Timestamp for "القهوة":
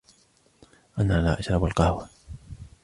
1.65-2.09